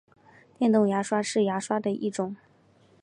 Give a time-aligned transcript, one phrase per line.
[0.57, 2.35] 电动牙刷是牙刷的一种。